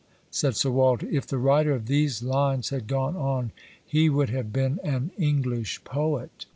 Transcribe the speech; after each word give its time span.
said 0.31 0.55
Sir 0.55 0.71
Walter, 0.71 1.07
"if 1.11 1.27
the 1.27 1.37
writer 1.37 1.73
of 1.73 1.85
these 1.85 2.23
lines 2.23 2.69
had 2.69 2.87
gone 2.87 3.15
on, 3.15 3.51
he 3.85 4.09
would 4.09 4.31
have 4.31 4.51
been 4.51 4.79
an 4.83 5.11
English 5.15 5.83
poet." 5.83 6.47